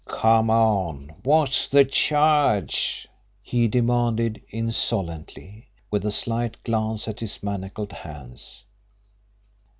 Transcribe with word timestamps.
"Come 0.09 0.49
on, 0.49 1.13
what's 1.21 1.67
the 1.67 1.85
charge?" 1.85 3.07
he 3.43 3.67
demanded 3.67 4.41
insolently, 4.49 5.67
with 5.91 6.03
a 6.07 6.11
slight 6.11 6.63
glance 6.63 7.07
at 7.07 7.19
his 7.19 7.43
manacled 7.43 7.91
hands. 7.93 8.63